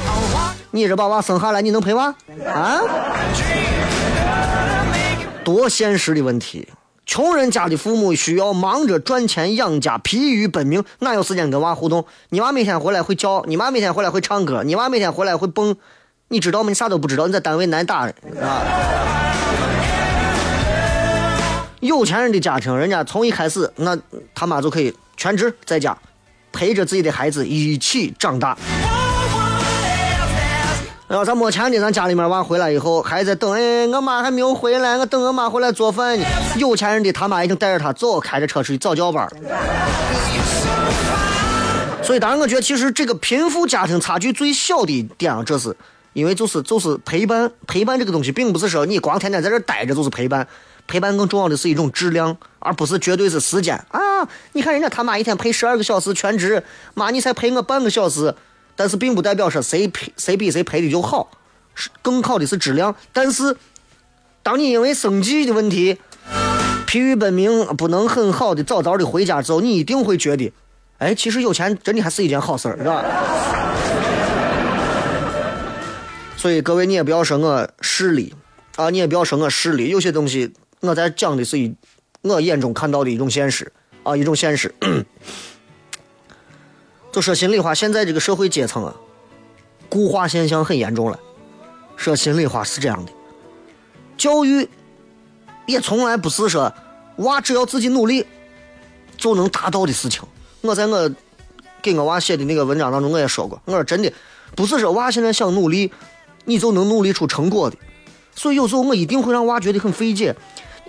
[0.73, 2.15] 你这把娃生下来，你能陪娃
[2.53, 2.81] 啊？
[5.47, 6.67] 多现实的问题！
[7.07, 12.05] 穷人家的父母需要忙着赚钱养家，疲于奔命，哪有时间跟娃互动？
[12.31, 15.77] 你娃每天回来会叫，你娃每天回来会唱歌，你娃每天回来会蹦，
[16.27, 16.71] 你知道吗？
[16.71, 18.11] 你啥都不知道，你在单位挨打
[18.43, 19.23] 啊！
[21.79, 23.97] 有钱人的家庭，人家从一开始，那
[24.35, 25.97] 他妈就可以全职在家，
[26.51, 28.59] 陪着自己的孩子一起长大。
[31.09, 36.27] 然后咱没钱的，咱家里面娃回来以后还在等，哎，我妈还没有回来，我等我妈回来做饭呢。
[36.57, 39.31] 有钱人的他妈已经带着他走，开着车出去早教班了。
[42.03, 45.77] 所以，当然，我觉得其实这个贫富家庭差距最小的一点啊，这是
[46.13, 50.49] 因为就是就是陪伴，陪伴这个东西，并不是说你光天天在这待着就是陪伴，
[50.89, 54.29] 陪伴更重要的是一种质量，而不是绝对是时间啊。
[54.55, 56.65] 你看人家他妈一天陪十二个小时全职，
[56.95, 58.35] 妈你才陪我半个小时。
[58.77, 61.31] 但是并不代表说谁陪谁比谁赔的就好，
[61.75, 62.95] 是更好的是质量。
[63.13, 63.57] 但是，
[64.43, 65.99] 当你因为生计的问题
[66.87, 70.53] 疲于奔命，不能很好的早早的回家之后，你一定会觉得，
[70.99, 73.03] 哎，其实有钱真的还是一件好事儿，是吧？
[76.37, 78.35] 所以各位，你也不要说我势利
[78.77, 79.89] 啊，你也不要说我势利。
[79.89, 81.75] 有些东西我在讲的是一
[82.23, 84.73] 我眼中看到的一种现实啊，一种现实。
[87.17, 88.95] 就说心里话，现在这个社会阶层啊，
[89.89, 91.19] 固化现象很严重了。
[91.97, 93.13] 说心里话是这样的，
[94.19, 94.69] 教育
[95.65, 96.71] 也从来不是说
[97.17, 98.27] 娃只要自己努力
[99.17, 100.21] 就能达到的事情。
[100.61, 101.11] 我在我
[101.81, 104.13] 给我娃写的那个文章当中，我也说过，我说真的
[104.55, 105.91] 不是说娃现在想努力，
[106.45, 107.79] 你就能努力出成果的。
[108.35, 110.37] 所以有时候我一定会让娃觉得很费解。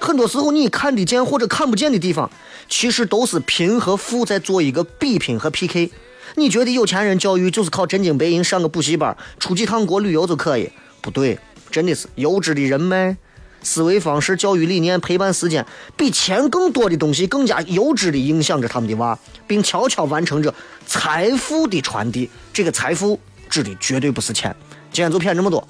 [0.02, 2.30] 很多时候你看得见或者看不见的地方，
[2.68, 5.90] 其实都是贫和富在做一个比拼和 PK。
[6.40, 10.70] 你觉得有钱人教育就是靠真金白银上个补习班，出几趟国旅游就可以？
[11.02, 11.40] 不对，
[11.72, 13.18] 真的是优质的人脉、
[13.64, 20.54] 思维方式、教育理念、陪伴时间，比钱更多的东西更加优质的影响着他们的娃，并悄悄完成着
[20.86, 22.30] 财富的传递。
[22.54, 23.20] 这个财富
[23.50, 24.56] 指的绝对不是钱。
[24.92, 25.68] 今天就骗这么多，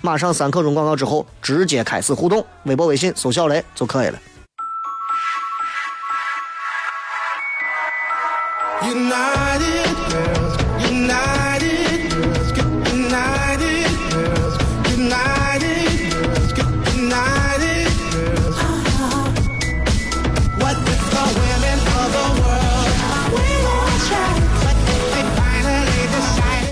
[0.00, 4.18] 马上三刻钟广告之后直接开始互动，微博、微信搜小雷就可以了。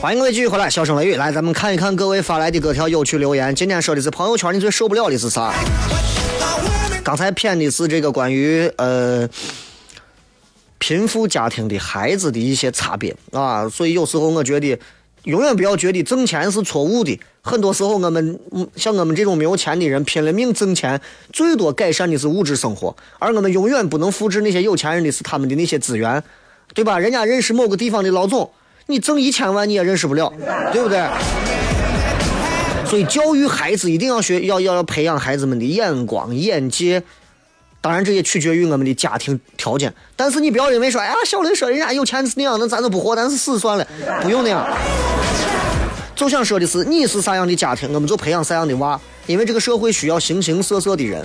[0.00, 3.52] 欢迎各位继续回来，笑声雷雨来，咱们看一看各位发来的各条有趣留言。
[3.54, 5.52] 今天说的是朋友圈你最受不了的是啥？
[7.02, 9.28] 刚才骗的是这个关于呃
[10.86, 14.78] 贫富家庭的孩子的一些差别啊，所以有时候我觉得
[15.22, 17.18] 永远不要觉得挣钱是错误的。
[17.40, 18.38] 很多时候我们
[18.76, 21.00] 像我们这种没有钱的人拼了命挣钱，
[21.32, 26.22] 最多改善的是物质生活，而我们永远不能复制那些有钱人的是他们的那些资源，
[26.74, 26.98] 对吧？
[26.98, 28.50] 人家认识某个地方的老总，
[28.84, 30.30] 你挣一千万你也认识不了，
[30.70, 31.02] 对不对？
[32.84, 37.02] 所以教育孩子一定要学，要要要培养孩子们的眼光、眼界。
[37.84, 39.92] 当然，这也取决于我们的家庭条件。
[40.16, 43.86] 但是你不要认为说，哎呀，小雷说人家有钱是那样，那咱就不活，咱是死算了，
[44.22, 44.66] 不用那样。
[46.16, 48.98] 就想说的是，你是啥样的家庭，我们就培养啥样的娃。
[49.26, 51.22] 因为这个社会需要形形色色的人，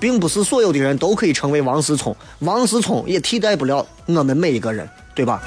[0.00, 5.42] 并不是所有的人都可以成为王思聪，王思聪也替代不了我们每一个人，对吧？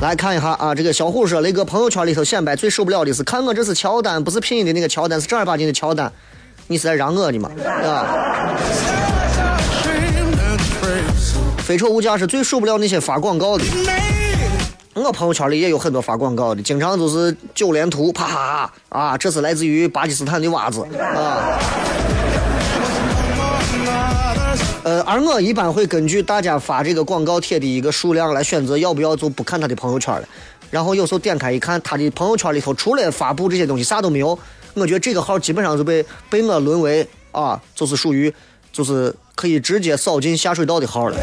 [0.00, 6.10] 来看一下啊，这个小虎说，雷哥朋友圈里头显摆最受不了的是，看我这是乔丹，不是拼音的那个乔丹，是正儿八经的乔丹，
[6.68, 7.50] 你是在让我呢吗？
[7.84, 8.56] 啊？
[11.58, 13.64] 非丑无价是最受不了那些发广告的。
[14.94, 19.18] 我朋友圈里也有很多发广告的，经常都是九连图，啪啪啪啊！
[19.18, 21.58] 这是来自于巴基斯坦的袜子啊。
[24.82, 30.26] 呃，而我一般会根据大家发这个广告贴的一个数量来选择要不要就不看他的朋友圈了。
[30.70, 34.36] 然后有时候点开一看，他的朋友圈里头除了发布这些东西啥都没有。
[34.76, 38.32] 我觉得这个号基本上就被被我沦为啊，就是属于
[38.70, 41.16] 就是可以直接扫进下水道的号了。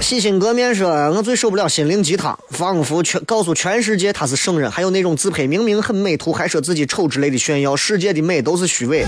[0.00, 9.06] 洗心革面说，我最受不了心灵鸡汤，仿佛全告诉全世界他是圣人，还有那种自拍明明很美图，还说自己丑之类的炫耀，世界的美都是虚伪。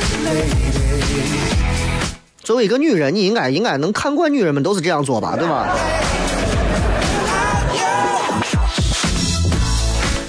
[2.43, 5.77] 作为一个女人，你应该应该能看惯女人们都是这样做吧，对吧？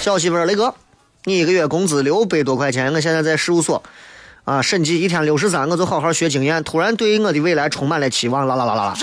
[0.03, 0.75] 小媳妇儿雷哥，
[1.23, 3.81] 你一个月工资六百多块钱，我现在在事务所，
[4.43, 8.93] 啊，审计一天六十三，我就好好学经验，突然对我的未来充满了期望，啦啦啦啦啦，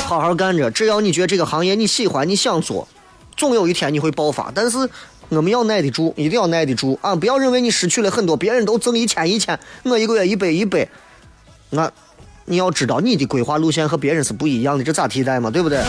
[0.00, 0.68] 好好干着。
[0.72, 2.88] 只要你觉得这个行业你喜欢，你想做，
[3.36, 4.50] 总有一天你会爆发。
[4.52, 4.76] 但是
[5.28, 7.14] 我们要耐得住，一定要耐得住啊！
[7.14, 10.88] 不要认为你失去了很多，别人都挣一千一千，我一个月一百一百，
[11.70, 11.88] 那
[12.46, 15.52] 你要知道你的规划路线和别人是不一样的，这咋替代嘛？
[15.52, 15.84] 对不对？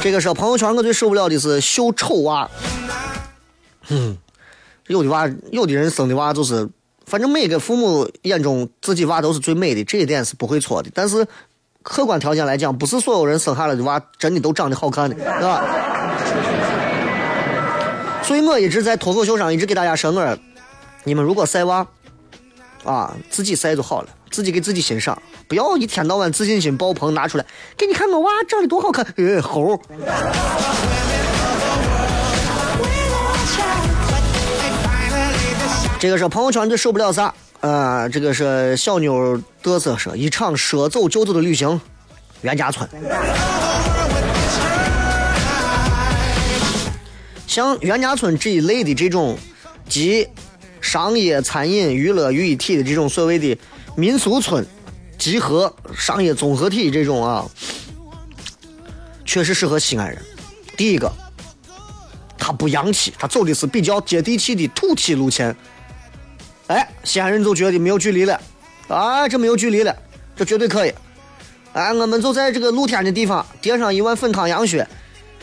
[0.00, 2.48] 这个是朋友圈，我最受不了的是秀丑娃。
[3.88, 4.16] 嗯，
[4.86, 6.68] 有的娃，有的人生的娃就是，
[7.04, 10.90] 反正每个父母眼中自己娃都是最美的，这一点是不会错的。
[10.94, 11.26] 但是
[11.82, 15.64] 客观条件来讲，不是所有人生下来的娃真的都长得好看的，是吧？
[18.22, 20.38] 所以我一直在脱口秀上一直给大家说，我
[21.02, 21.84] 你们如果晒娃，
[22.88, 27.44] 啊，自己晒就好了，自己给自己欣赏，不要一天到晚自信心爆棚拿出来
[27.76, 29.78] 给你看我娃长得多好看，呃，猴。
[36.00, 37.34] 这个是朋友圈最受不了啥？
[37.60, 41.78] 呃，这个是小妞嘚瑟说一场说走就走的旅行，
[42.40, 42.88] 袁家村。
[47.46, 49.36] 像袁家村这一类的这种
[49.88, 50.26] 集
[50.88, 53.54] 商业、餐饮、娱乐于一体的这种所谓的
[53.94, 54.66] 民俗村，
[55.18, 57.46] 集合商业综合体这种啊，
[59.22, 60.18] 确实适合西安人。
[60.78, 61.12] 第一个，
[62.38, 65.54] 他不洋气，他走的是比较接地气的土气路线。
[66.68, 68.40] 哎，西安人就觉得没有距离了，
[68.88, 69.94] 啊，这没有距离了，
[70.34, 70.94] 这绝对可以。
[71.74, 74.88] 哎，我们就在这个露天的地方叠上一碗粉汤羊血，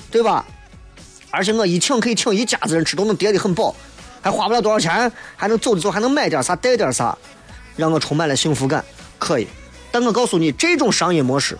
[0.09, 0.43] 对吧？
[1.29, 3.75] 而且我一请可以请一家子人吃，都能叠得很饱，
[4.25, 7.15] 还花不了多少钱，还能走的走，还能买点啥带点啥，
[7.75, 8.83] 让我充满了幸福感，
[9.19, 9.47] 可以。
[9.91, 11.55] 但我告诉你，这种商业模式，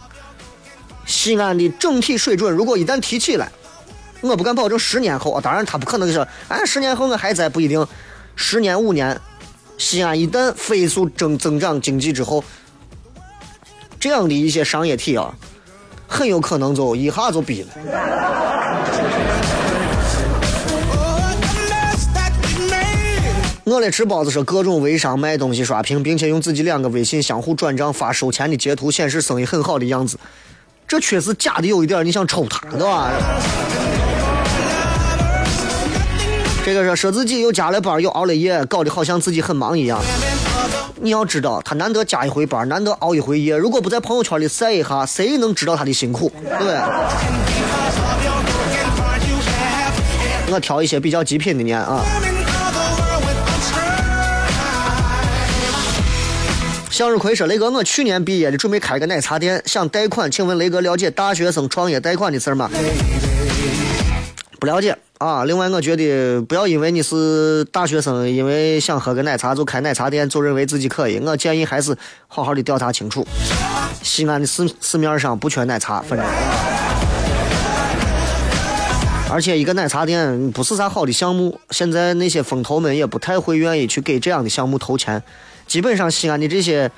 [1.05, 3.51] 西安的整体水准如果一旦提起来，
[4.21, 7.85] 我不敢保证十年后啊，当然他不可能是，哎，十年后我还在不一定，
[8.35, 9.21] 十年五年，
[9.77, 12.43] 西安一旦飞速增增长经济之后，
[13.99, 15.31] 这样的一些商业体啊，
[16.07, 17.69] 很有可能就一下就逼了。
[23.65, 30.19] 我来吃包子说各种微商卖东西刷屏，并且用自己两个微信相互转账发收钱的截图，显示生意很好的样子。
[30.87, 33.11] 这确实假的有一点，你想抽他，对吧？
[36.63, 39.99] 这个是说自己又加了班又熬了夜，搞得好像自己很忙一样。
[41.01, 46.31] 你要知道，他难得加一回班，难得熬一回夜，如果不在朋友圈里晒一下，谁能知道他的辛苦？
[46.43, 46.75] 对不对？
[50.53, 52.05] 我挑一些比较极品的念啊。
[56.95, 62.71] 向日葵说：“雷哥，我去年毕业的，准备开个奶茶店，想贷款，请问雷哥了解大学生创业贷款的事儿吗？”
[64.61, 65.43] 不了解啊。
[65.43, 71.19] 另外，我觉得不要因为你是大学生，因为想喝个奶茶就开奶茶店，就认为自己可以。
[71.19, 71.93] 我建议还是
[72.29, 73.27] 好好的调查清楚。
[74.01, 76.25] 西安的市市面上不缺奶茶，反正。
[79.29, 85.21] 而且一个奶茶店不是啥好的项目，现在那些风投们也不太会愿意去给这样的项目投钱。
[85.67, 86.91] 基本上西安的这些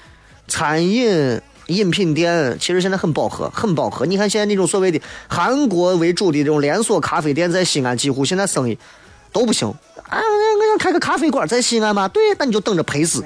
[0.47, 4.05] 餐饮饮品店，其实现在很饱和，很饱和。
[4.05, 8.77] 你看现在那种所谓的韩国为主的这种连锁咖啡店，在西安几乎现在生意
[9.31, 9.67] 都不行。
[9.67, 12.07] 啊，我想开个咖啡馆在西安吗？
[12.07, 13.23] 对，那你就等着赔死。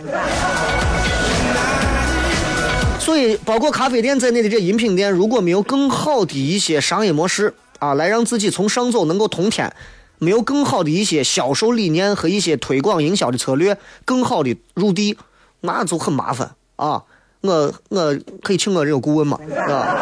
[3.00, 9.72] 所以，包括咖啡店在内的这饮品店，如果没有更好的一些商业模式啊，来让自己从上走能够通天，
[10.18, 15.18] 没有更好的一些销售理念和一些推广营销的策略，更好的入地，
[15.62, 17.04] 那就很麻烦啊。
[17.42, 19.98] 我我可以请我这个顾问嘛，啊。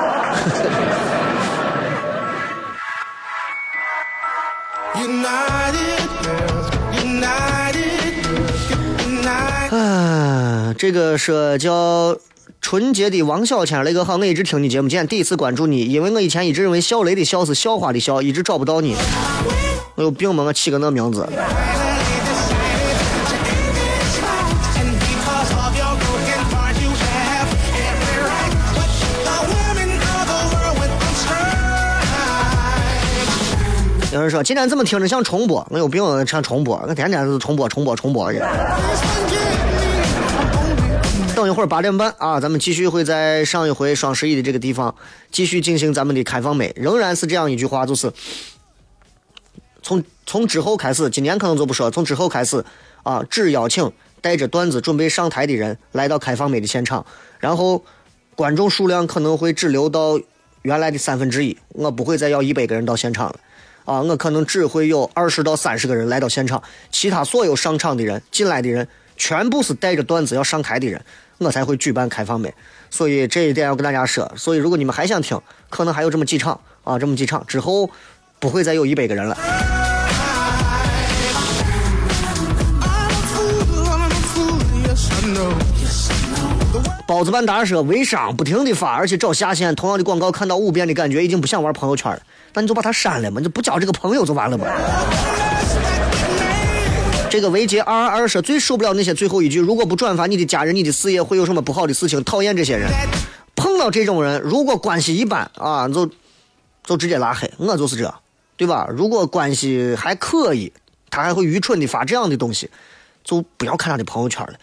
[9.71, 12.17] 啊，这个是叫
[12.59, 18.95] 纯洁的王小千，雷哥好，我一直听你节目，今天第一次关注你，因为我以前一直认为小雷的笑是笑话的笑，一直找不到你。
[19.95, 20.43] 我有病吗？
[20.43, 21.25] 我起个那名字？
[34.19, 35.65] 有人说今天怎么听着像重播？
[35.69, 38.39] 我有病，我唱重播，我天天是重播重播重播的。
[41.33, 44.93] 等一会儿八点半啊，咱们继续会在上一回双十一的这个地方
[45.31, 48.11] 继续进行咱们的开放美，仍然是这样一句话，就是
[49.81, 52.65] 从从之后开始，今年可能就不说，从之后开始
[53.03, 53.89] 啊，只邀请
[54.19, 57.05] 带着段子准备上台的人来到开放美的现场，
[57.39, 57.85] 然后
[58.35, 60.19] 观众数量可能会只留到
[60.63, 63.39] 原来的三分之一，我不会再要一百个人到现场了。
[63.89, 66.61] 啊，我可能只会有二十到三十个人来到现场，
[66.91, 68.87] 其他所有上场的人、进来的人，
[69.17, 71.01] 全部是带着段子要上台的人，
[71.39, 72.53] 我才会举办开放麦。
[72.91, 74.31] 所以这一点要跟大家说。
[74.37, 77.89] 所以如果你们还想听，可能还有这么几场啊，这么几场之后，
[78.37, 79.88] 不会再有一百个人了。
[87.09, 92.21] 包子版大说微商不停的发，而且找下线，同样的广告看到五遍的感觉，已经不想玩朋友圈了。
[92.53, 94.67] 那你就把他删了嘛，你就不交这个朋友就完了嘛。
[97.31, 102.87] 这个维杰二二二说最受不了那些最后一句，如果不转发你的家人、你的事业会有什么不好的事情，讨厌这些人。
[103.55, 106.07] 碰到这种人，如果关系一般啊，就
[106.83, 108.13] 就直接拉黑，我就是这，
[108.55, 108.87] 对吧？
[108.87, 110.71] 如果关系还可以，
[111.09, 112.69] 他还会愚蠢的发这样的东西，
[113.23, 114.53] 就不要看他的朋友圈了。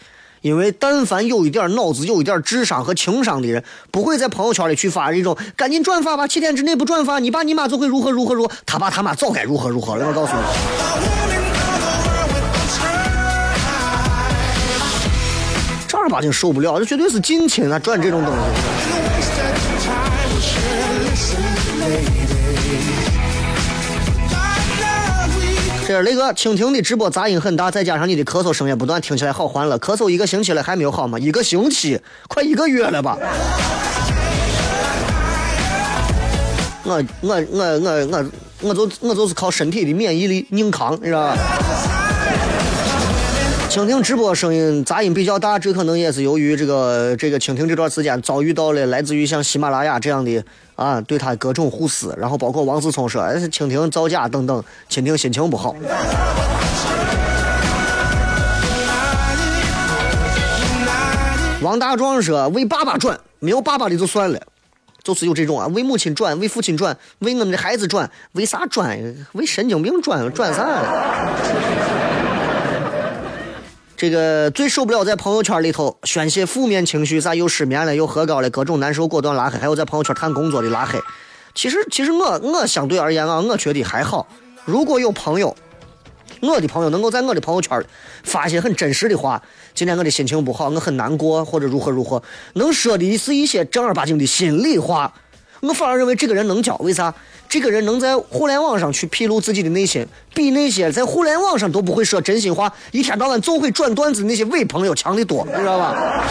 [0.41, 10.07] 因为但凡有一点脑子、有一点智商和情商的人，不会在朋友圈里去发这种“赶紧转发吧，七天之内不转发，你爸你妈就会如何如何如何”，他爸他妈早该如何如何了。
[10.07, 10.41] 我告诉你，
[15.87, 18.96] 正儿八经受不了，这绝对是近亲啊，转这种东西。
[25.87, 29.77] 这是雷哥，蜻蜓的直播杂音很大，再加上你的咳嗽声也不断，听起来好欢乐。
[29.77, 31.17] 咳嗽一个星期了还没有好吗？
[31.17, 33.17] 一个星期，快一个月了吧？
[36.83, 38.25] 我我我我我
[38.63, 41.37] 我就我就是靠身体的免疫力硬扛，你知道吧？
[43.71, 50.43] 蜻蜓直播声音杂音比较大，这可能也是由于这个这个蜻蜓这段时间遭遇到了来自于像喜马拉雅这样的
[50.77, 55.75] 啊，对他各种互撕，然后包括王思聪说蜻蜓造假等等，蜻蜓心情不好。
[61.63, 64.39] 王大壮说为爸爸转，没有爸爸的就算了。
[65.03, 68.99] 就是有这种啊，为母亲转，为父亲转，为我们的孩子转，为啥转？
[69.31, 70.63] 为神经病转，转啥？
[73.97, 79.57] 这个最受不了在朋友圈里头宣泄负面情绪，啥又失眠了，又喝高了，各种难受，果断拉黑。
[79.57, 81.01] 还有在朋友圈谈工作的拉黑。
[81.55, 84.27] 其实，其实我我相对而言啊，我觉得还好。
[84.65, 85.55] 如果有朋友，
[86.41, 87.83] 我的朋友能够在我的朋友圈
[88.23, 89.41] 发一些很真实的话，
[89.73, 92.21] 今天我的心情不好，我很难过，或者如何如何，
[92.53, 95.11] 能说的是一些正儿八经的心里话。
[95.61, 97.11] 我反而认为这个人能交，为啥？
[97.49, 106.25] 这个人能在互联网上去披露自己的内心，比那些在互联网上都不会说真心话，一天到晚总会转段子那些伪朋友强得多，你知道吧？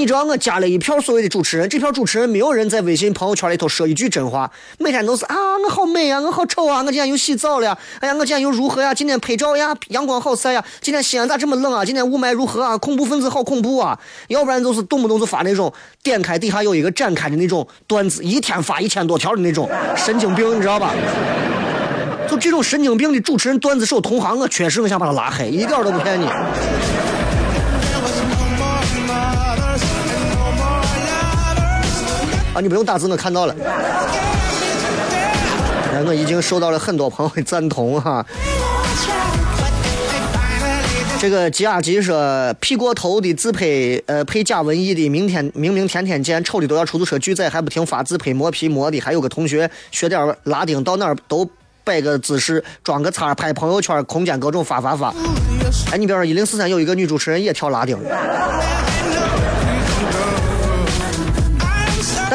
[0.00, 8.94] 你知道我加了一票所谓的主持人，这票主持人没有人在微信朋友圈里头说一句真话，每天都是啊，我好美啊，我好丑啊，我今天又洗澡了呀，哎呀，我今天又如何呀？
[8.94, 11.84] 今天拍照呀，阳光好晒呀，今天西安咋这么冷啊？
[11.84, 12.78] 今天雾霾如何啊？
[12.78, 14.00] 恐怖分子好恐怖啊！
[14.28, 15.70] 要不然就是动不动就发那种
[16.02, 20.94] 点开底下有一个展开的那种段子，一天发一千多条的那种神经病，你知道吧？
[22.26, 26.26] 就这种神经病的主持人段子手同行，我确实我想把他拉黑，一点都不骗你。
[32.52, 33.54] 啊，你不用打字，我看到了。
[35.92, 38.24] 哎，我已经收到了很多朋友的赞同哈。
[41.20, 43.66] 这个吉亚吉说，P 过头的自拍，
[44.06, 51.48] 呃，配假文艺的，明天明明天天见，丑的都要出租车拒载，还不停发自拍磨皮磨的，还有个同学学点拉丁，到哪儿都
[51.84, 55.14] 摆个姿势，装个叉，拍朋友圈，空间各种发发发。
[55.92, 57.96] 哎，你比方说一零四三有一个女主持人也跳拉丁。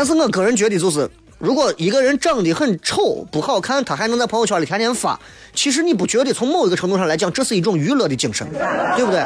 [0.07, 5.19] 但是我个人觉得，就是如果一个人长得很丑、不好看，他还能在朋友圈里天天发，
[5.55, 8.47] 其实你不觉得从某一个程度上来讲，这是一种娱乐的精神，
[8.95, 9.23] 对不对？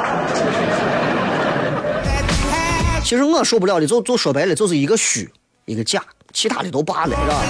[3.04, 5.28] 其实我受不了的，就就说白了，就是一个虚，
[5.66, 6.02] 一个假，
[6.32, 7.44] 其他的都罢了，是吧？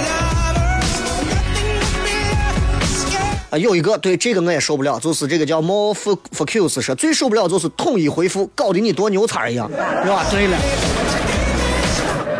[3.51, 9.71] 啊，有一个对这个我也受不了，就是这个叫 More Focus 说最受不了就是统一回复，搞得你多牛叉一样，
[10.03, 10.25] 是吧？
[10.29, 10.57] 对了。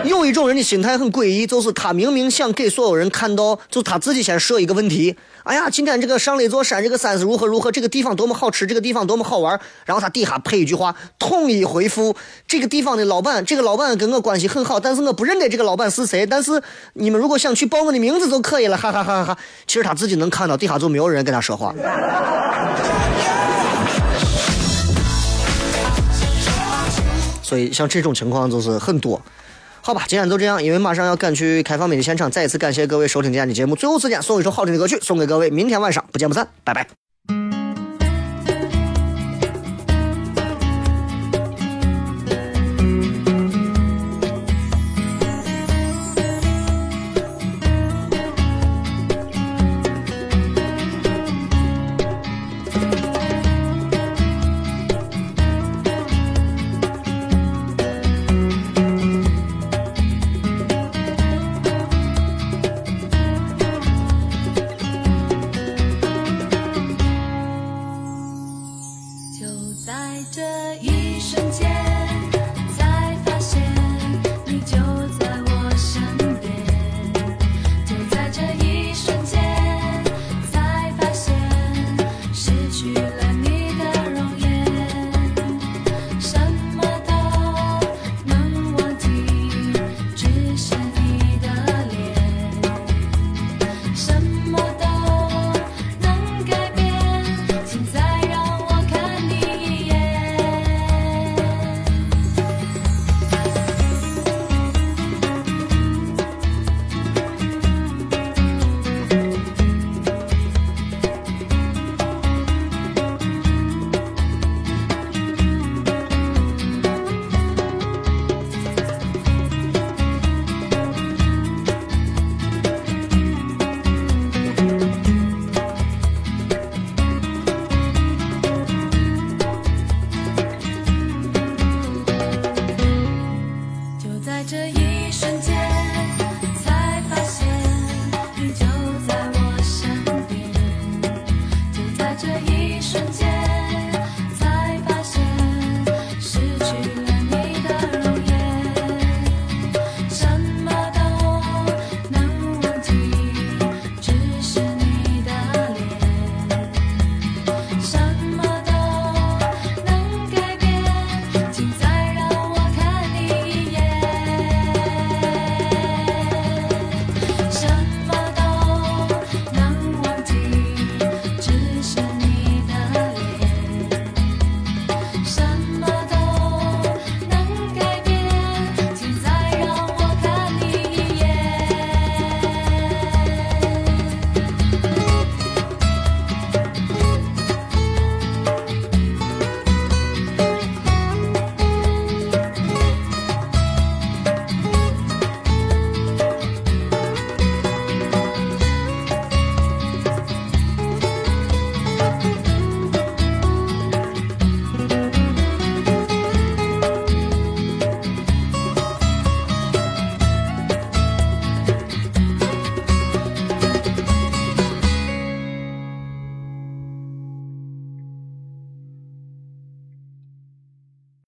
[0.04, 5.16] 有一种人的心态很诡异，就是他明明想给所有人看到，就他自己先设一个问题。
[5.44, 9.60] 哎呀，今天这个上了一座山，这个山是如何如何，这个地方多么好吃，这个地方多么好玩。
[9.86, 12.16] 然后他底下配一句话，统一回复
[12.48, 16.26] 这个地方的老板，这个老板跟我关系很好，但是我不认得这个老板是谁。
[16.26, 16.62] 但是
[16.94, 19.38] 你们如果想去报我的名字就可以了，哈哈哈哈哈。
[19.68, 21.74] 其实他自己能看到，底下就没有人跟他说话。
[27.44, 29.22] 所以像这种情况就是很多。
[29.84, 33.76] 好吧，今天就这样，因为马上要赶去开放美的现场，再一次感谢各位收听今天的节目。
[33.76, 37.61] 最后时间送一首好听的歌曲送给各位，明天晚上不见不散，拜拜。